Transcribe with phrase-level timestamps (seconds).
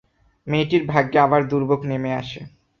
[0.47, 2.41] মেয়েটির ভাগ্যে আবার দুর্ভোগ নেমে আসে।